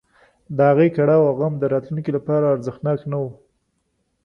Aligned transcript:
د 0.55 0.57
هغې 0.69 0.87
کړاو 0.95 1.27
او 1.29 1.33
غم 1.39 1.53
د 1.59 1.63
راتلونکي 1.73 2.11
لپاره 2.17 2.51
ارزښتناک 2.53 2.99
نه 3.11 3.17
و. 3.23 3.25